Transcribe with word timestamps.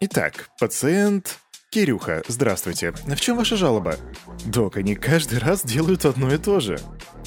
Итак, 0.00 0.50
пациент 0.58 1.38
Кирюха, 1.70 2.22
здравствуйте. 2.26 2.92
В 2.92 3.20
чем 3.20 3.36
ваша 3.36 3.56
жалоба? 3.56 3.96
Док, 4.46 4.78
они 4.78 4.94
каждый 4.94 5.38
раз 5.38 5.62
делают 5.62 6.04
одно 6.06 6.32
и 6.32 6.38
то 6.38 6.60
же. 6.60 6.78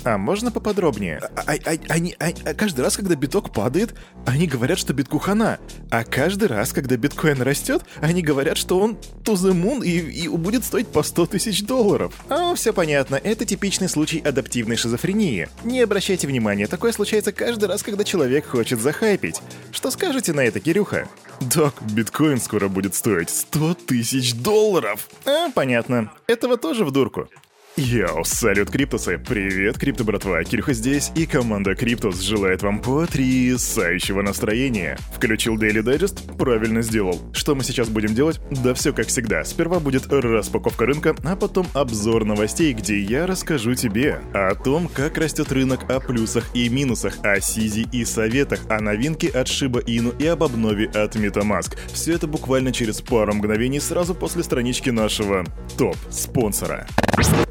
А 0.03 0.17
можно 0.17 0.51
поподробнее? 0.51 1.19
А, 1.35 1.43
а, 1.45 1.53
а, 1.53 1.77
они, 1.89 2.15
а, 2.19 2.29
а 2.45 2.53
каждый 2.53 2.81
раз, 2.81 2.97
когда 2.97 3.15
биток 3.15 3.53
падает, 3.53 3.93
они 4.25 4.47
говорят, 4.47 4.79
что 4.79 4.93
битку 4.93 5.19
хана. 5.19 5.59
А 5.89 6.03
каждый 6.03 6.47
раз, 6.47 6.73
когда 6.73 6.97
биткоин 6.97 7.41
растет, 7.41 7.83
они 8.01 8.21
говорят, 8.21 8.57
что 8.57 8.79
он 8.79 8.97
to 9.23 9.33
the 9.33 9.53
moon 9.53 9.85
и, 9.85 9.99
и 9.99 10.27
будет 10.27 10.63
стоить 10.63 10.87
по 10.87 11.03
100 11.03 11.27
тысяч 11.27 11.63
долларов. 11.63 12.13
А, 12.29 12.55
все 12.55 12.73
понятно, 12.73 13.15
это 13.15 13.45
типичный 13.45 13.89
случай 13.89 14.19
адаптивной 14.19 14.75
шизофрении. 14.75 15.49
Не 15.63 15.81
обращайте 15.81 16.27
внимания, 16.27 16.67
такое 16.67 16.91
случается 16.91 17.31
каждый 17.31 17.65
раз, 17.65 17.83
когда 17.83 18.03
человек 18.03 18.47
хочет 18.47 18.79
захайпить. 18.79 19.41
Что 19.71 19.91
скажете 19.91 20.33
на 20.33 20.41
это, 20.41 20.59
Кирюха? 20.59 21.07
Док, 21.41 21.75
биткоин 21.93 22.39
скоро 22.39 22.67
будет 22.67 22.95
стоить 22.95 23.29
100 23.29 23.73
тысяч 23.85 24.33
долларов. 24.33 25.09
А, 25.25 25.49
понятно. 25.51 26.11
Этого 26.27 26.57
тоже 26.57 26.85
в 26.85 26.91
дурку. 26.91 27.29
Yo, 27.77 28.25
салют, 28.25 28.69
Криптусы! 28.69 29.17
Привет, 29.17 29.77
Крипто 29.77 30.03
братва, 30.03 30.43
Кирюха 30.43 30.73
здесь, 30.73 31.09
и 31.15 31.25
команда 31.25 31.73
Криптус 31.73 32.19
желает 32.19 32.63
вам 32.63 32.81
потрясающего 32.81 34.21
настроения. 34.21 34.97
Включил 35.15 35.57
Daily 35.57 35.81
Digest? 35.81 36.37
Правильно 36.37 36.81
сделал. 36.81 37.21
Что 37.31 37.55
мы 37.55 37.63
сейчас 37.63 37.87
будем 37.87 38.13
делать? 38.13 38.41
Да 38.49 38.73
все 38.73 38.91
как 38.91 39.07
всегда. 39.07 39.45
Сперва 39.45 39.79
будет 39.79 40.11
распаковка 40.11 40.85
рынка, 40.85 41.15
а 41.23 41.37
потом 41.37 41.65
обзор 41.73 42.25
новостей, 42.25 42.73
где 42.73 42.99
я 42.99 43.25
расскажу 43.25 43.73
тебе 43.73 44.19
о 44.33 44.53
том, 44.53 44.89
как 44.89 45.17
растет 45.17 45.49
рынок, 45.53 45.89
о 45.89 46.01
плюсах 46.01 46.53
и 46.53 46.67
минусах, 46.67 47.23
о 47.23 47.39
CZ 47.39 47.87
и 47.93 48.03
советах, 48.03 48.59
о 48.69 48.81
новинке 48.81 49.29
от 49.29 49.47
Shiba 49.47 49.81
Inu 49.85 50.13
и 50.21 50.27
об 50.27 50.43
обнове 50.43 50.87
от 50.89 51.15
MetaMask. 51.15 51.77
Все 51.93 52.15
это 52.15 52.27
буквально 52.27 52.73
через 52.73 52.99
пару 52.99 53.33
мгновений 53.33 53.79
сразу 53.79 54.13
после 54.13 54.43
странички 54.43 54.89
нашего 54.89 55.45
топ-спонсора. 55.77 56.85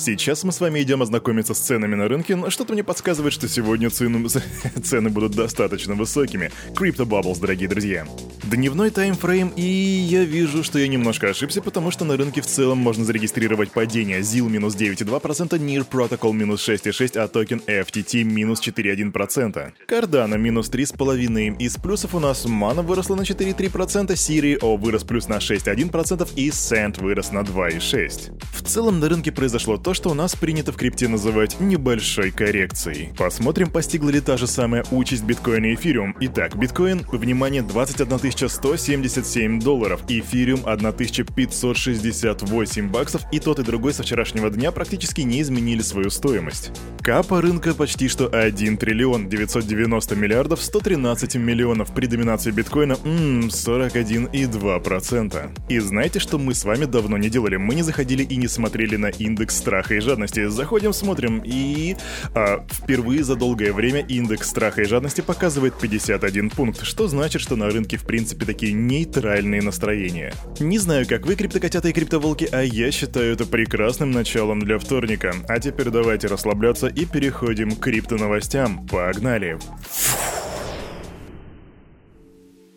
Сейчас 0.00 0.44
мы 0.44 0.52
с 0.52 0.60
вами 0.60 0.80
идем 0.80 1.02
ознакомиться 1.02 1.52
с 1.52 1.58
ценами 1.58 1.94
на 1.94 2.08
рынке, 2.08 2.34
но 2.34 2.48
что-то 2.48 2.72
мне 2.72 2.82
подсказывает, 2.82 3.34
что 3.34 3.46
сегодня 3.48 3.90
цены, 3.90 4.26
цены 4.82 5.10
будут 5.10 5.32
достаточно 5.32 5.94
высокими. 5.94 6.50
Crypto 6.70 7.04
Bubbles, 7.04 7.38
дорогие 7.38 7.68
друзья. 7.68 8.06
Дневной 8.44 8.90
таймфрейм, 8.90 9.52
и 9.56 9.62
я 9.62 10.24
вижу, 10.24 10.64
что 10.64 10.78
я 10.78 10.88
немножко 10.88 11.28
ошибся, 11.28 11.60
потому 11.60 11.90
что 11.90 12.06
на 12.06 12.16
рынке 12.16 12.40
в 12.40 12.46
целом 12.46 12.78
можно 12.78 13.04
зарегистрировать 13.04 13.72
падение 13.72 14.20
ZIL 14.20 14.48
минус 14.48 14.74
9,2%, 14.74 15.50
NIR 15.50 15.86
Protocol 15.86 16.32
минус 16.32 16.66
6,6%, 16.66 17.18
а 17.18 17.28
токен 17.28 17.60
FTT 17.66 18.24
минус 18.24 18.66
4,1%. 18.66 19.72
Cardano 19.86 20.38
минус 20.38 20.70
3,5%. 20.70 21.58
Из 21.58 21.76
плюсов 21.76 22.14
у 22.14 22.20
нас 22.20 22.46
Mana 22.46 22.80
выросла 22.80 23.16
на 23.16 23.22
4,3%, 23.22 24.14
Siri 24.14 24.58
O 24.60 24.78
вырос 24.78 25.04
плюс 25.04 25.28
на 25.28 25.36
6,1% 25.36 26.26
и 26.36 26.48
Sand 26.48 27.02
вырос 27.02 27.32
на 27.32 27.40
2,6%. 27.40 28.32
В 28.54 28.62
целом 28.62 29.00
на 29.00 29.08
рынке 29.08 29.30
произошло 29.30 29.49
то, 29.58 29.94
что 29.94 30.10
у 30.10 30.14
нас 30.14 30.36
принято 30.36 30.72
в 30.72 30.76
крипте 30.76 31.08
называть 31.08 31.58
небольшой 31.60 32.30
коррекцией. 32.30 33.12
Посмотрим, 33.16 33.70
постигла 33.70 34.10
ли 34.10 34.20
та 34.20 34.36
же 34.36 34.46
самая 34.46 34.84
участь 34.90 35.24
биткоина 35.24 35.64
и 35.66 35.74
эфириум. 35.74 36.14
Итак, 36.20 36.56
биткоин, 36.56 37.04
внимание, 37.10 37.62
21 37.62 38.48
177 38.48 39.60
долларов, 39.60 40.02
эфириум 40.08 40.60
1568 40.64 42.88
баксов, 42.88 43.22
и 43.32 43.40
тот 43.40 43.58
и 43.58 43.62
другой 43.62 43.92
со 43.92 44.04
вчерашнего 44.04 44.48
дня 44.50 44.70
практически 44.70 45.22
не 45.22 45.40
изменили 45.40 45.82
свою 45.82 46.10
стоимость. 46.10 46.70
Капа 47.00 47.42
рынка 47.42 47.74
почти 47.74 48.08
что 48.08 48.28
1 48.28 48.76
триллион 48.76 49.28
990 49.28 50.16
миллиардов 50.16 50.62
113 50.62 51.34
миллионов 51.36 51.92
при 51.94 52.06
доминации 52.06 52.52
биткоина 52.52 52.96
ммм, 53.02 53.48
41,2%. 53.48 55.50
И 55.68 55.80
знаете, 55.80 56.20
что 56.20 56.38
мы 56.38 56.54
с 56.54 56.64
вами 56.64 56.84
давно 56.84 57.18
не 57.18 57.30
делали? 57.30 57.56
Мы 57.56 57.74
не 57.74 57.82
заходили 57.82 58.22
и 58.22 58.36
не 58.36 58.48
смотрели 58.48 58.96
на 58.96 59.06
индекс 59.06 59.39
страха 59.48 59.94
и 59.94 60.00
жадности. 60.00 60.46
Заходим, 60.48 60.92
смотрим 60.92 61.40
и... 61.44 61.96
А, 62.34 62.66
впервые 62.70 63.24
за 63.24 63.36
долгое 63.36 63.72
время 63.72 64.00
индекс 64.00 64.50
страха 64.50 64.82
и 64.82 64.84
жадности 64.84 65.22
показывает 65.22 65.78
51 65.78 66.50
пункт, 66.50 66.84
что 66.84 67.08
значит, 67.08 67.40
что 67.40 67.56
на 67.56 67.70
рынке 67.70 67.96
в 67.96 68.04
принципе 68.04 68.44
такие 68.44 68.72
нейтральные 68.72 69.62
настроения. 69.62 70.34
Не 70.58 70.78
знаю, 70.78 71.06
как 71.08 71.26
вы, 71.26 71.36
криптокотята 71.36 71.88
и 71.88 71.92
криптоволки, 71.92 72.48
а 72.52 72.62
я 72.62 72.90
считаю 72.90 73.32
это 73.32 73.46
прекрасным 73.46 74.10
началом 74.10 74.60
для 74.60 74.78
вторника. 74.78 75.34
А 75.48 75.58
теперь 75.58 75.88
давайте 75.88 76.26
расслабляться 76.26 76.88
и 76.88 77.06
переходим 77.06 77.70
к 77.76 77.80
криптоновостям. 77.80 78.86
Погнали! 78.86 79.58
Фух. 79.88 80.09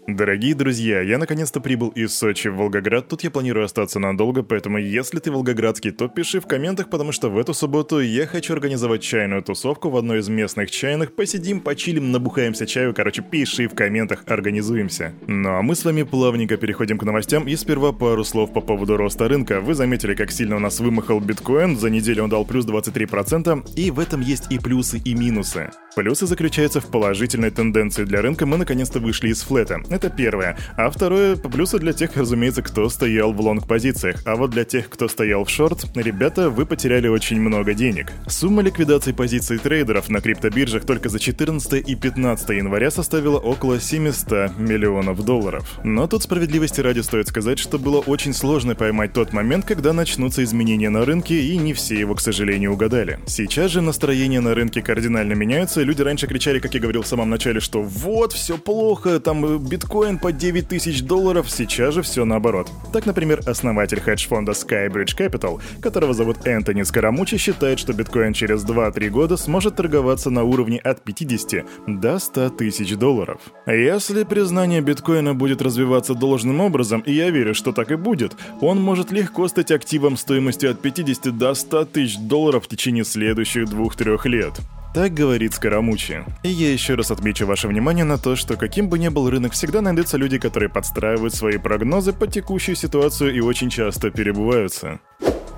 Дорогие 0.06 0.54
друзья, 0.54 1.00
я 1.00 1.18
наконец-то 1.18 1.62
прибыл 1.62 1.88
из 1.88 2.14
Сочи 2.14 2.50
в 2.50 2.58
Волгоград. 2.58 3.08
Тут 3.08 3.24
я 3.24 3.32
планирую 3.32 3.64
остаться 3.64 4.00
надолго, 4.00 4.44
поэтому 4.44 4.78
если 4.78 5.20
ты 5.20 5.32
волгоградский, 5.32 5.92
то 5.92 6.10
пиши 6.10 6.42
в 6.42 6.46
комментах, 6.46 6.90
потому 6.90 7.14
что 7.14 7.30
в 7.30 7.38
эту 7.38 7.54
субботу 7.54 8.02
я 8.02 8.28
хочу 8.28 8.52
организовать 8.52 9.02
чайную 9.02 9.42
тусовку 9.44 9.90
в 9.90 9.96
одной 9.96 10.20
из 10.20 10.28
местных 10.28 10.72
чайных. 10.72 11.16
Посидим, 11.16 11.62
почилим, 11.62 12.12
набухаемся 12.12 12.68
чаю. 12.68 12.94
Короче, 12.94 13.22
пиши 13.22 13.70
в 13.70 13.76
комментах, 13.76 14.24
организуемся. 14.28 15.14
Ну 15.26 15.50
а 15.50 15.62
мы 15.62 15.74
с 15.74 15.86
вами 15.86 16.04
плавненько 16.04 16.58
переходим 16.58 16.98
к 16.98 17.04
новостям 17.04 17.48
и 17.48 17.56
сперва 17.56 17.94
пару 17.94 18.26
слов 18.26 18.52
по 18.52 18.60
поводу 18.60 18.98
роста 18.98 19.30
рынка. 19.30 19.62
Вы 19.62 19.74
заметили, 19.74 20.16
как 20.16 20.32
сильно 20.32 20.58
у 20.58 20.60
нас 20.60 20.82
вымахал 20.82 21.22
биткоин. 21.22 21.78
За 21.78 21.90
неделю 21.90 22.26
он 22.26 22.30
дал 22.30 22.44
плюс 22.44 22.66
23%, 22.66 23.74
и 23.78 23.90
в 23.90 24.00
этом 24.00 24.20
есть 24.20 24.52
и 24.52 24.60
плюсы, 24.60 24.98
и 24.98 25.14
минусы. 25.14 25.72
Плюсы 25.96 26.26
заключаются 26.26 26.82
в 26.82 26.88
положительной 26.88 27.52
тенденции 27.52 28.04
для 28.04 28.22
рынка. 28.22 28.46
Мы 28.46 28.58
наконец-то 28.58 29.00
вышли 29.00 29.30
из 29.30 29.44
флета. 29.44 29.80
Это 29.94 30.10
первое. 30.10 30.58
А 30.76 30.90
второе, 30.90 31.36
плюсы 31.36 31.78
для 31.78 31.94
тех, 31.94 32.18
разумеется, 32.18 32.64
кто 32.64 32.90
стоял 32.90 33.32
в 33.32 33.40
лонг-позициях. 33.40 34.24
А 34.26 34.36
вот 34.36 34.50
для 34.50 34.66
тех, 34.66 34.90
кто 34.90 35.08
стоял 35.08 35.46
в 35.46 35.52
шорт, 35.52 35.86
ребята, 35.94 36.50
вы 36.50 36.66
потеряли 36.66 37.08
очень 37.08 37.40
много 37.40 37.76
денег. 37.76 38.12
Сумма 38.28 38.64
ликвидации 38.64 39.12
позиций 39.12 39.60
трейдеров 39.60 40.10
на 40.10 40.20
криптобиржах 40.20 40.86
только 40.86 41.10
за 41.10 41.20
14 41.20 41.88
и 41.88 41.96
15 41.96 42.50
января 42.50 42.90
составила 42.90 43.38
около 43.38 43.80
700 43.80 44.58
миллионов 44.58 45.24
долларов. 45.24 45.80
Но 45.84 46.08
тут 46.08 46.24
справедливости 46.24 46.82
ради 46.82 47.02
стоит 47.02 47.28
сказать, 47.28 47.60
что 47.60 47.78
было 47.78 48.00
очень 48.00 48.34
сложно 48.34 48.74
поймать 48.74 49.14
тот 49.14 49.32
момент, 49.32 49.64
когда 49.64 49.94
начнутся 49.94 50.44
изменения 50.44 50.90
на 50.90 51.06
рынке, 51.06 51.40
и 51.40 51.56
не 51.58 51.74
все 51.74 52.00
его, 52.00 52.16
к 52.16 52.22
сожалению, 52.22 52.74
угадали. 52.74 53.20
Сейчас 53.28 53.70
же 53.70 53.82
настроения 53.82 54.40
на 54.40 54.56
рынке 54.56 54.82
кардинально 54.82 55.34
меняются, 55.34 55.84
люди 55.84 56.02
раньше 56.02 56.26
кричали, 56.26 56.58
как 56.58 56.74
я 56.74 56.80
говорил 56.80 57.04
в 57.04 57.08
самом 57.08 57.30
начале, 57.30 57.60
что 57.60 57.84
вот, 57.84 58.34
все 58.34 58.58
плохо, 58.58 59.20
там 59.20 59.46
э, 59.46 59.60
биткоин 59.84 60.18
по 60.18 60.32
9 60.32 60.70
тысяч 60.70 61.04
долларов, 61.04 61.50
сейчас 61.50 61.94
же 61.94 62.02
все 62.02 62.24
наоборот. 62.24 62.72
Так, 62.94 63.06
например, 63.06 63.42
основатель 63.46 64.00
хедж-фонда 64.00 64.54
Skybridge 64.54 65.18
Capital, 65.18 65.62
которого 65.82 66.14
зовут 66.14 66.48
Энтони 66.48 66.84
Скоромучи, 66.84 67.38
считает, 67.38 67.80
что 67.80 67.92
биткоин 67.92 68.32
через 68.32 68.64
2-3 68.66 69.10
года 69.10 69.36
сможет 69.36 69.76
торговаться 69.76 70.30
на 70.30 70.44
уровне 70.44 70.80
от 70.80 71.04
50 71.04 71.66
до 72.00 72.18
100 72.18 72.50
тысяч 72.52 72.96
долларов. 72.96 73.42
Если 73.68 74.24
признание 74.24 74.80
биткоина 74.80 75.34
будет 75.34 75.62
развиваться 75.62 76.14
должным 76.14 76.62
образом, 76.62 77.02
и 77.02 77.12
я 77.12 77.30
верю, 77.30 77.54
что 77.54 77.74
так 77.74 77.92
и 77.92 77.96
будет, 77.96 78.38
он 78.62 78.82
может 78.82 79.12
легко 79.12 79.50
стать 79.50 79.72
активом 79.72 80.16
стоимостью 80.16 80.72
от 80.72 80.82
50 80.82 81.38
до 81.38 81.54
100 81.54 81.86
тысяч 81.86 82.18
долларов 82.18 82.64
в 82.64 82.68
течение 82.70 83.04
следующих 83.04 83.66
2-3 83.66 84.30
лет. 84.30 84.54
Так 84.94 85.12
говорит 85.16 85.56
Скоромучи. 85.56 86.24
И 86.44 86.50
я 86.50 86.72
еще 86.72 86.94
раз 86.94 87.10
отмечу 87.10 87.48
ваше 87.48 87.68
внимание 87.68 88.06
на 88.06 88.20
то, 88.20 88.36
что 88.36 88.58
каким 88.58 88.90
бы 88.90 89.00
ни 89.00 89.08
был 89.08 89.28
рынок, 89.28 89.54
всегда 89.54 89.82
найдутся 89.82 90.18
люди, 90.18 90.38
которые 90.38 90.70
подстраивают 90.70 91.34
свои 91.34 91.58
прогнозы 91.58 92.14
под 92.14 92.32
текущую 92.32 92.76
ситуацию 92.76 93.34
и 93.34 93.40
очень 93.40 93.72
часто 93.72 94.12
перебываются. 94.12 95.00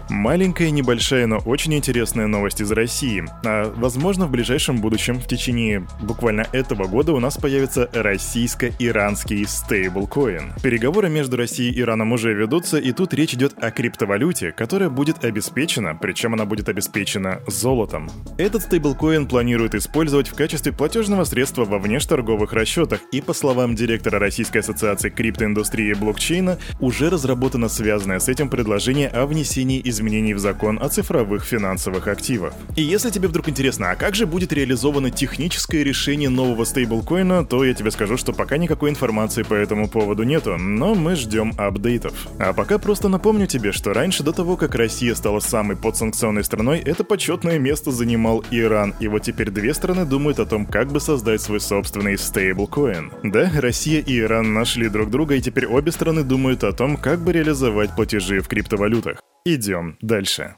Маленькая, 0.09 0.69
небольшая, 0.69 1.25
но 1.25 1.39
очень 1.39 1.73
интересная 1.73 2.27
новость 2.27 2.61
из 2.61 2.71
России. 2.71 3.23
А, 3.43 3.73
возможно, 3.75 4.27
в 4.27 4.31
ближайшем 4.31 4.79
будущем, 4.79 5.19
в 5.19 5.27
течение 5.27 5.87
буквально 6.01 6.45
этого 6.51 6.85
года, 6.85 7.11
у 7.13 7.19
нас 7.19 7.37
появится 7.37 7.89
российско-иранский 7.91 9.45
стейблкоин. 9.45 10.53
Переговоры 10.61 11.09
между 11.09 11.37
Россией 11.37 11.73
и 11.73 11.81
Ираном 11.81 12.11
уже 12.11 12.33
ведутся, 12.33 12.77
и 12.77 12.91
тут 12.91 13.13
речь 13.13 13.33
идет 13.33 13.55
о 13.61 13.71
криптовалюте, 13.71 14.51
которая 14.51 14.89
будет 14.89 15.25
обеспечена, 15.25 15.97
причем 15.99 16.35
она 16.35 16.45
будет 16.45 16.69
обеспечена 16.69 17.41
золотом. 17.47 18.09
Этот 18.37 18.61
стейблкоин 18.61 19.27
планируют 19.27 19.73
использовать 19.73 20.27
в 20.27 20.35
качестве 20.35 20.71
платежного 20.71 21.23
средства 21.23 21.65
во 21.65 21.79
внешторговых 21.79 22.53
расчетах, 22.53 23.01
и 23.11 23.21
по 23.21 23.33
словам 23.33 23.75
директора 23.75 24.19
Российской 24.19 24.59
ассоциации 24.59 25.09
криптоиндустрии 25.09 25.89
и 25.89 25.93
блокчейна, 25.95 26.59
уже 26.79 27.09
разработано 27.09 27.69
связанное 27.69 28.19
с 28.19 28.29
этим 28.29 28.49
предложение 28.49 29.07
о 29.07 29.25
внесении 29.25 29.81
изменений 29.83 29.95
в 30.05 30.39
закон 30.39 30.79
о 30.81 30.89
цифровых 30.89 31.43
финансовых 31.43 32.07
активах. 32.07 32.53
И 32.75 32.81
если 32.81 33.09
тебе 33.09 33.27
вдруг 33.27 33.49
интересно, 33.49 33.91
а 33.91 33.95
как 33.95 34.15
же 34.15 34.25
будет 34.25 34.53
реализовано 34.53 35.11
техническое 35.11 35.83
решение 35.83 36.29
нового 36.29 36.63
стейблкоина, 36.63 37.45
то 37.45 37.65
я 37.65 37.73
тебе 37.73 37.91
скажу, 37.91 38.17
что 38.17 38.33
пока 38.33 38.57
никакой 38.57 38.89
информации 38.89 39.43
по 39.43 39.53
этому 39.53 39.89
поводу 39.89 40.23
нету, 40.23 40.57
но 40.57 40.95
мы 40.95 41.15
ждем 41.15 41.53
апдейтов. 41.57 42.27
А 42.39 42.53
пока 42.53 42.77
просто 42.77 43.09
напомню 43.09 43.47
тебе, 43.47 43.71
что 43.71 43.93
раньше 43.93 44.23
до 44.23 44.31
того, 44.31 44.57
как 44.57 44.75
Россия 44.75 45.15
стала 45.15 45.39
самой 45.39 45.75
подсанкционной 45.75 46.43
страной, 46.43 46.79
это 46.79 47.03
почетное 47.03 47.59
место 47.59 47.91
занимал 47.91 48.43
Иран, 48.51 48.93
и 48.99 49.07
вот 49.07 49.23
теперь 49.23 49.49
две 49.49 49.73
страны 49.73 50.05
думают 50.05 50.39
о 50.39 50.45
том, 50.45 50.65
как 50.65 50.91
бы 50.91 50.99
создать 50.99 51.41
свой 51.41 51.59
собственный 51.59 52.17
стейблкоин. 52.17 53.11
Да, 53.23 53.51
Россия 53.55 54.01
и 54.01 54.19
Иран 54.19 54.53
нашли 54.53 54.89
друг 54.89 55.09
друга, 55.09 55.35
и 55.35 55.41
теперь 55.41 55.65
обе 55.65 55.91
страны 55.91 56.23
думают 56.23 56.63
о 56.63 56.71
том, 56.71 56.97
как 56.97 57.19
бы 57.19 57.33
реализовать 57.33 57.95
платежи 57.95 58.39
в 58.39 58.47
криптовалютах. 58.47 59.19
Идем 59.47 59.95
дальше. 60.01 60.55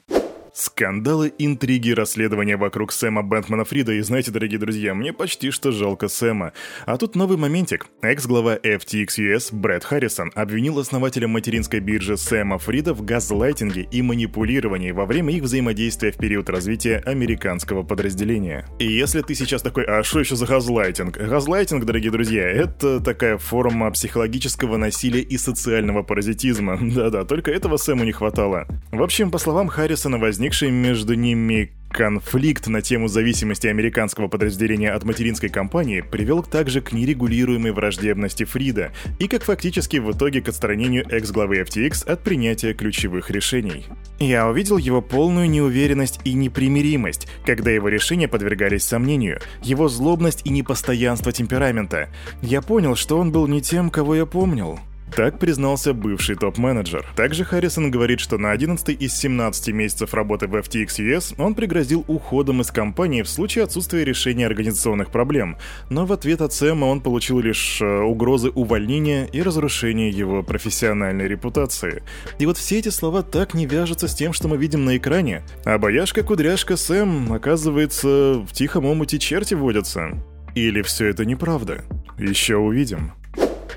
Скандалы, 0.57 1.31
интриги, 1.37 1.91
расследования 1.91 2.57
вокруг 2.57 2.91
Сэма 2.91 3.21
Бэнтмана 3.21 3.63
Фрида, 3.63 3.93
и 3.93 4.01
знаете, 4.01 4.31
дорогие 4.31 4.57
друзья, 4.57 4.95
мне 4.95 5.13
почти 5.13 5.51
что 5.51 5.71
жалко 5.71 6.07
Сэма. 6.07 6.51
А 6.87 6.97
тут 6.97 7.15
новый 7.15 7.37
моментик. 7.37 7.85
Экс-глава 8.01 8.55
FTX 8.55 9.07
US 9.19 9.49
Брэд 9.55 9.83
Харрисон 9.83 10.31
обвинил 10.33 10.79
основателя 10.79 11.27
материнской 11.27 11.79
биржи 11.79 12.17
Сэма 12.17 12.57
Фрида 12.57 12.95
в 12.95 13.05
газлайтинге 13.05 13.87
и 13.91 14.01
манипулировании 14.01 14.89
во 14.89 15.05
время 15.05 15.35
их 15.35 15.43
взаимодействия 15.43 16.11
в 16.11 16.17
период 16.17 16.49
развития 16.49 17.03
американского 17.05 17.83
подразделения. 17.83 18.65
И 18.79 18.91
если 18.91 19.21
ты 19.21 19.35
сейчас 19.35 19.61
такой, 19.61 19.83
а 19.83 20.01
что 20.01 20.21
еще 20.21 20.35
за 20.35 20.47
газлайтинг? 20.47 21.17
Газлайтинг, 21.17 21.85
дорогие 21.85 22.09
друзья, 22.09 22.49
это 22.49 22.99
такая 22.99 23.37
форма 23.37 23.91
психологического 23.91 24.77
насилия 24.77 25.21
и 25.21 25.37
социального 25.37 26.01
паразитизма. 26.01 26.79
Да-да, 26.81 27.25
только 27.25 27.51
этого 27.51 27.77
Сэму 27.77 28.05
не 28.05 28.11
хватало. 28.11 28.65
В 28.91 29.03
общем, 29.03 29.29
по 29.29 29.37
словам 29.37 29.67
Харрисона, 29.67 30.17
возник 30.17 30.46
возникший 30.47 30.71
между 30.71 31.13
ними 31.13 31.71
конфликт 31.89 32.67
на 32.67 32.81
тему 32.81 33.09
зависимости 33.09 33.67
американского 33.67 34.29
подразделения 34.29 34.91
от 34.91 35.03
материнской 35.03 35.49
компании 35.49 35.99
привел 35.99 36.41
также 36.41 36.79
к 36.79 36.93
нерегулируемой 36.93 37.73
враждебности 37.73 38.45
Фрида 38.45 38.93
и 39.19 39.27
как 39.27 39.43
фактически 39.43 39.97
в 39.97 40.09
итоге 40.09 40.41
к 40.41 40.47
отстранению 40.47 41.05
экс-главы 41.09 41.59
FTX 41.59 42.09
от 42.09 42.23
принятия 42.23 42.73
ключевых 42.73 43.29
решений. 43.29 43.87
Я 44.19 44.47
увидел 44.47 44.77
его 44.77 45.01
полную 45.01 45.49
неуверенность 45.49 46.21
и 46.23 46.31
непримиримость, 46.31 47.27
когда 47.45 47.69
его 47.69 47.89
решения 47.89 48.29
подвергались 48.29 48.85
сомнению, 48.85 49.41
его 49.61 49.89
злобность 49.89 50.45
и 50.45 50.49
непостоянство 50.49 51.33
темперамента. 51.33 52.07
Я 52.41 52.61
понял, 52.61 52.95
что 52.95 53.17
он 53.17 53.33
был 53.33 53.47
не 53.47 53.61
тем, 53.61 53.89
кого 53.89 54.15
я 54.15 54.25
помнил. 54.25 54.79
Так 55.15 55.39
признался 55.39 55.93
бывший 55.93 56.35
топ-менеджер. 56.35 57.05
Также 57.15 57.43
Харрисон 57.43 57.89
говорит, 57.91 58.19
что 58.19 58.37
на 58.37 58.51
11 58.51 58.89
из 59.01 59.13
17 59.15 59.69
месяцев 59.73 60.13
работы 60.13 60.47
в 60.47 60.55
FTX 60.55 60.87
US 60.99 61.35
он 61.37 61.55
пригрозил 61.55 62.03
уходом 62.07 62.61
из 62.61 62.71
компании 62.71 63.21
в 63.21 63.29
случае 63.29 63.63
отсутствия 63.63 64.05
решения 64.05 64.45
организационных 64.45 65.11
проблем, 65.11 65.57
но 65.89 66.05
в 66.05 66.13
ответ 66.13 66.41
от 66.41 66.53
Сэма 66.53 66.85
он 66.85 67.01
получил 67.01 67.39
лишь 67.39 67.81
э, 67.81 68.01
угрозы 68.01 68.49
увольнения 68.49 69.25
и 69.25 69.41
разрушения 69.41 70.09
его 70.09 70.43
профессиональной 70.43 71.27
репутации. 71.27 72.03
И 72.39 72.45
вот 72.45 72.57
все 72.57 72.79
эти 72.79 72.89
слова 72.89 73.23
так 73.23 73.53
не 73.53 73.65
вяжутся 73.65 74.07
с 74.07 74.15
тем, 74.15 74.33
что 74.33 74.47
мы 74.47 74.57
видим 74.57 74.85
на 74.85 74.97
экране. 74.97 75.43
А 75.65 75.77
бояшка-кудряшка 75.77 76.75
Сэм, 76.77 77.33
оказывается, 77.33 78.45
в 78.47 78.51
тихом 78.51 78.85
омуте 78.85 79.19
черти 79.19 79.53
водятся. 79.53 80.11
Или 80.55 80.81
все 80.81 81.07
это 81.07 81.25
неправда? 81.25 81.83
Еще 82.17 82.57
увидим. 82.57 83.13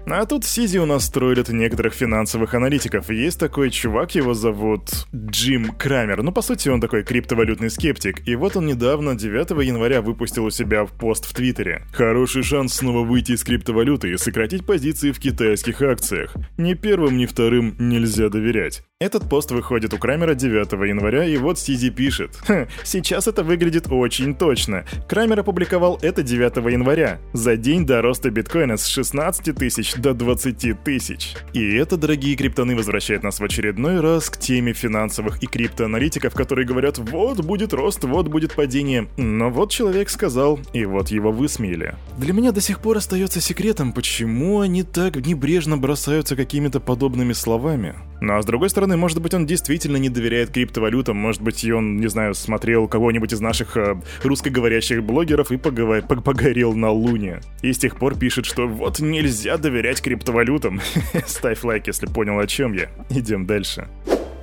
А 0.06 0.24
тут 0.26 0.44
в 0.44 0.48
Сизи 0.48 0.78
у 0.78 0.86
нас 0.86 1.04
строят 1.04 1.48
некоторых 1.48 1.94
финансовых 1.94 2.54
аналитиков. 2.54 3.10
Есть 3.10 3.38
такой 3.38 3.70
чувак, 3.70 4.14
его 4.14 4.34
зовут 4.34 5.06
Джим 5.14 5.72
Крамер. 5.72 6.22
Ну, 6.22 6.32
по 6.32 6.42
сути, 6.42 6.68
он 6.68 6.80
такой 6.80 7.04
криптовалютный 7.04 7.70
скептик. 7.70 8.26
И 8.26 8.34
вот 8.34 8.56
он 8.56 8.66
недавно, 8.66 9.14
9 9.14 9.50
января, 9.64 10.02
выпустил 10.02 10.44
у 10.44 10.50
себя 10.50 10.84
пост 10.86 11.26
в 11.26 11.34
Твиттере. 11.34 11.82
Хороший 11.92 12.42
шанс 12.42 12.74
снова 12.74 13.04
выйти 13.04 13.32
из 13.32 13.44
криптовалюты 13.44 14.10
и 14.10 14.16
сократить 14.16 14.66
позиции 14.66 15.12
в 15.12 15.18
китайских 15.18 15.82
акциях. 15.82 16.34
Ни 16.58 16.74
первым, 16.74 17.16
ни 17.16 17.26
вторым 17.26 17.76
нельзя 17.78 18.28
доверять. 18.28 18.82
Этот 19.02 19.30
пост 19.30 19.50
выходит 19.50 19.94
у 19.94 19.98
Крамера 19.98 20.34
9 20.34 20.72
января, 20.86 21.24
и 21.24 21.38
вот 21.38 21.58
Сизи 21.58 21.88
пишет. 21.88 22.38
Хм, 22.46 22.66
сейчас 22.84 23.26
это 23.26 23.42
выглядит 23.42 23.86
очень 23.90 24.34
точно. 24.34 24.84
Крамер 25.08 25.40
опубликовал 25.40 25.98
это 26.02 26.22
9 26.22 26.70
января, 26.70 27.18
за 27.32 27.56
день 27.56 27.86
до 27.86 28.02
роста 28.02 28.28
биткоина 28.28 28.76
с 28.76 28.84
16 28.84 29.56
тысяч 29.56 29.94
до 29.94 30.12
20 30.12 30.84
тысяч. 30.84 31.34
И 31.54 31.76
это, 31.76 31.96
дорогие 31.96 32.36
криптоны, 32.36 32.76
возвращает 32.76 33.22
нас 33.22 33.40
в 33.40 33.44
очередной 33.44 34.00
раз 34.00 34.28
к 34.28 34.36
теме 34.36 34.74
финансовых 34.74 35.42
и 35.42 35.46
криптоаналитиков, 35.46 36.34
которые 36.34 36.66
говорят, 36.66 36.98
вот 36.98 37.42
будет 37.42 37.72
рост, 37.72 38.04
вот 38.04 38.28
будет 38.28 38.52
падение. 38.52 39.08
Но 39.16 39.48
вот 39.48 39.70
человек 39.70 40.10
сказал, 40.10 40.60
и 40.74 40.84
вот 40.84 41.08
его 41.10 41.32
высмеяли. 41.32 41.94
Для 42.18 42.34
меня 42.34 42.52
до 42.52 42.60
сих 42.60 42.80
пор 42.80 42.98
остается 42.98 43.40
секретом, 43.40 43.94
почему 43.94 44.60
они 44.60 44.82
так 44.82 45.16
небрежно 45.24 45.78
бросаются 45.78 46.36
какими-то 46.36 46.80
подобными 46.80 47.32
словами. 47.32 47.94
Ну 48.20 48.36
а 48.36 48.42
с 48.42 48.46
другой 48.46 48.68
стороны, 48.70 48.96
может 48.96 49.20
быть, 49.20 49.34
он 49.34 49.46
действительно 49.46 49.96
не 49.96 50.08
доверяет 50.08 50.50
криптовалютам, 50.50 51.16
может 51.16 51.40
быть, 51.42 51.64
и 51.64 51.72
он, 51.72 51.96
не 51.96 52.08
знаю, 52.08 52.34
смотрел 52.34 52.86
кого-нибудь 52.86 53.32
из 53.32 53.40
наших 53.40 53.76
э, 53.76 54.00
русскоговорящих 54.22 55.02
блогеров 55.02 55.50
и 55.50 55.56
погова- 55.56 56.02
погорел 56.02 56.74
на 56.74 56.90
Луне. 56.90 57.40
И 57.62 57.72
с 57.72 57.78
тех 57.78 57.96
пор 57.96 58.18
пишет, 58.18 58.44
что 58.44 58.68
вот 58.68 59.00
нельзя 59.00 59.56
доверять 59.56 60.02
криптовалютам. 60.02 60.80
Ставь 61.26 61.64
лайк, 61.64 61.86
если 61.86 62.06
понял, 62.06 62.38
о 62.38 62.46
чем 62.46 62.74
я. 62.74 62.90
Идем 63.08 63.46
дальше. 63.46 63.88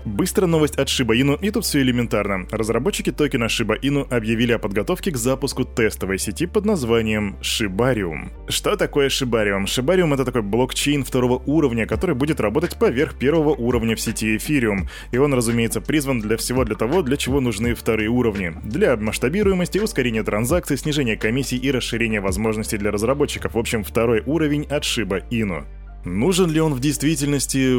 Быстрая 0.07 0.47
новость 0.47 0.77
от 0.77 0.87
Shiba 0.87 1.19
Inu, 1.19 1.37
и 1.41 1.51
тут 1.51 1.65
все 1.65 1.81
элементарно. 1.81 2.47
Разработчики 2.49 3.11
токена 3.11 3.45
Shiba 3.45 3.77
Inu 3.81 4.07
объявили 4.09 4.53
о 4.53 4.57
подготовке 4.57 5.11
к 5.11 5.17
запуску 5.17 5.65
тестовой 5.65 6.17
сети 6.17 6.45
под 6.45 6.63
названием 6.65 7.35
Shibarium. 7.41 8.29
Что 8.47 8.77
такое 8.77 9.09
Shibarium? 9.09 9.65
Shibarium 9.65 10.13
это 10.13 10.23
такой 10.23 10.43
блокчейн 10.43 11.03
второго 11.03 11.43
уровня, 11.45 11.85
который 11.85 12.15
будет 12.15 12.39
работать 12.39 12.79
поверх 12.79 13.19
первого 13.19 13.49
уровня 13.49 13.97
в 13.97 13.99
сети 13.99 14.37
Ethereum. 14.37 14.87
И 15.11 15.17
он, 15.17 15.33
разумеется, 15.33 15.81
призван 15.81 16.21
для 16.21 16.37
всего 16.37 16.63
для 16.63 16.75
того, 16.75 17.01
для 17.01 17.17
чего 17.17 17.41
нужны 17.41 17.75
вторые 17.75 18.07
уровни. 18.07 18.53
Для 18.63 18.95
масштабируемости, 18.95 19.79
ускорения 19.79 20.23
транзакций, 20.23 20.77
снижения 20.77 21.17
комиссий 21.17 21.57
и 21.57 21.69
расширения 21.69 22.21
возможностей 22.21 22.77
для 22.77 22.91
разработчиков. 22.91 23.55
В 23.55 23.59
общем, 23.59 23.83
второй 23.83 24.23
уровень 24.25 24.63
от 24.67 24.83
Shiba 24.83 25.27
Inu. 25.29 25.65
Нужен 26.07 26.49
ли 26.49 26.61
он 26.61 26.73
в 26.73 26.79
действительности? 26.79 27.77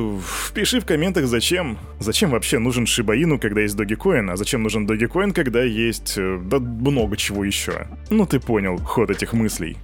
Пиши 0.54 0.80
в 0.80 0.84
комментах, 0.84 1.26
зачем. 1.26 1.78
Зачем 1.98 2.30
вообще 2.30 2.58
нужен 2.58 2.86
Шибаину, 2.86 3.38
когда 3.38 3.62
есть 3.62 3.76
Dogecoin, 3.76 4.30
а 4.30 4.36
зачем 4.36 4.62
нужен 4.62 4.86
Dogecoin, 4.86 5.32
когда 5.32 5.62
есть... 5.62 6.14
Э, 6.16 6.38
да 6.42 6.58
много 6.58 7.16
чего 7.16 7.44
еще. 7.44 7.88
Ну 8.10 8.26
ты 8.26 8.38
понял 8.38 8.76
ход 8.78 9.10
этих 9.10 9.32
мыслей. 9.32 9.76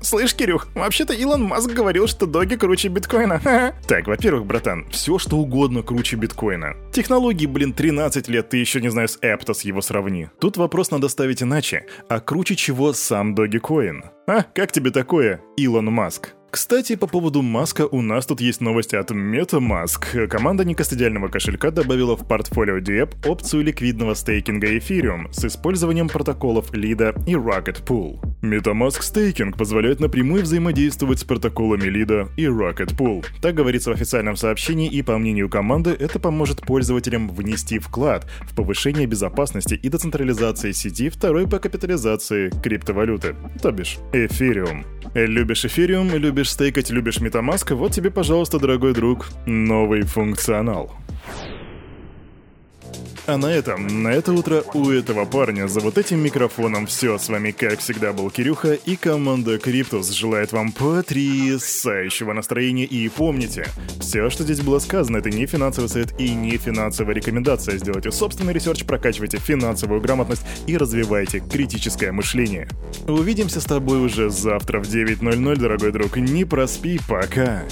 Слышь, 0.00 0.34
Кирюх, 0.34 0.68
вообще-то 0.74 1.12
Илон 1.12 1.42
Маск 1.42 1.70
говорил, 1.70 2.06
что 2.06 2.26
доги 2.26 2.54
круче 2.54 2.88
биткоина. 2.88 3.40
Так, 3.88 4.06
во-первых, 4.06 4.46
братан, 4.46 4.86
все 4.90 5.18
что 5.18 5.36
угодно 5.36 5.82
круче 5.82 6.16
биткоина. 6.16 6.76
Технологии, 6.92 7.46
блин, 7.46 7.72
13 7.72 8.28
лет, 8.28 8.48
ты 8.48 8.58
еще 8.58 8.80
не 8.80 8.90
знаю, 8.90 9.08
с 9.08 9.18
Эптос 9.20 9.62
его 9.62 9.80
сравни. 9.80 10.28
Тут 10.40 10.56
вопрос 10.56 10.90
надо 10.90 11.08
ставить 11.08 11.42
иначе. 11.42 11.86
А 12.08 12.20
круче 12.20 12.54
чего 12.54 12.92
сам 12.92 13.34
Dogecoin? 13.34 14.04
А, 14.26 14.42
как 14.42 14.70
тебе 14.72 14.90
такое, 14.90 15.40
Илон 15.56 15.86
Маск? 15.86 16.34
Кстати, 16.50 16.96
по 16.96 17.06
поводу 17.06 17.42
Маска 17.42 17.86
у 17.86 18.00
нас 18.00 18.24
тут 18.24 18.40
есть 18.40 18.62
новости 18.62 18.96
от 18.96 19.10
MetaMask. 19.10 20.26
Команда 20.28 20.64
некостыдиального 20.64 21.28
кошелька 21.28 21.70
добавила 21.70 22.16
в 22.16 22.26
портфолио 22.26 22.78
Diep 22.78 23.28
опцию 23.28 23.64
ликвидного 23.64 24.14
стейкинга 24.14 24.74
Ethereum 24.74 25.30
с 25.30 25.44
использованием 25.44 26.08
протоколов 26.08 26.72
LIDA 26.72 27.14
и 27.26 27.34
Rocket 27.34 27.84
Pool. 27.84 28.18
MetaMask 28.40 29.02
стейкинг 29.02 29.58
позволяет 29.58 30.00
напрямую 30.00 30.42
взаимодействовать 30.42 31.18
с 31.18 31.24
протоколами 31.24 31.84
LIDA 31.84 32.30
и 32.38 32.46
Rocket 32.46 32.96
Pool. 32.96 33.26
Так 33.42 33.54
говорится 33.54 33.90
в 33.90 33.94
официальном 33.94 34.36
сообщении, 34.36 34.88
и 34.88 35.02
по 35.02 35.18
мнению 35.18 35.50
команды, 35.50 35.90
это 35.90 36.18
поможет 36.18 36.62
пользователям 36.62 37.28
внести 37.28 37.78
вклад 37.78 38.26
в 38.40 38.54
повышение 38.54 39.06
безопасности 39.06 39.74
и 39.74 39.88
децентрализации 39.90 40.72
сети 40.72 41.10
второй 41.10 41.46
по 41.46 41.58
капитализации 41.58 42.50
криптовалюты, 42.62 43.36
то 43.60 43.70
бишь 43.70 43.98
Ethereum. 44.12 44.86
Любишь 45.14 45.64
Ethereum, 45.64 46.16
любишь 46.16 46.37
стейкать, 46.46 46.90
любишь 46.90 47.18
MetaMask, 47.18 47.74
вот 47.74 47.92
тебе, 47.92 48.10
пожалуйста, 48.10 48.58
дорогой 48.58 48.94
друг, 48.94 49.28
новый 49.46 50.02
функционал. 50.02 50.92
А 53.28 53.36
на 53.36 53.52
этом, 53.52 54.02
на 54.02 54.08
это 54.08 54.32
утро 54.32 54.64
у 54.72 54.88
этого 54.88 55.26
парня 55.26 55.68
за 55.68 55.80
вот 55.80 55.98
этим 55.98 56.18
микрофоном 56.20 56.86
все. 56.86 57.18
С 57.18 57.28
вами, 57.28 57.50
как 57.50 57.80
всегда, 57.80 58.14
был 58.14 58.30
Кирюха 58.30 58.72
и 58.72 58.96
команда 58.96 59.58
Криптус 59.58 60.10
желает 60.12 60.52
вам 60.52 60.72
потрясающего 60.72 62.32
настроения. 62.32 62.86
И 62.86 63.06
помните, 63.10 63.66
все, 64.00 64.30
что 64.30 64.44
здесь 64.44 64.62
было 64.62 64.78
сказано, 64.78 65.18
это 65.18 65.28
не 65.28 65.44
финансовый 65.44 65.88
совет 65.88 66.18
и 66.18 66.30
не 66.30 66.56
финансовая 66.56 67.14
рекомендация. 67.14 67.76
Сделайте 67.76 68.12
собственный 68.12 68.54
research, 68.54 68.84
прокачивайте 68.84 69.36
финансовую 69.36 70.00
грамотность 70.00 70.46
и 70.66 70.78
развивайте 70.78 71.40
критическое 71.40 72.12
мышление. 72.12 72.66
Увидимся 73.06 73.60
с 73.60 73.64
тобой 73.64 73.98
уже 73.98 74.30
завтра 74.30 74.80
в 74.80 74.84
9.00, 74.84 75.56
дорогой 75.56 75.92
друг. 75.92 76.16
Не 76.16 76.46
проспи, 76.46 76.98
пока. 77.06 77.62